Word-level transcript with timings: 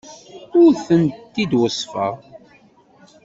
Ur 0.63 0.71
tent-id-weṣṣfeɣ. 0.85 2.13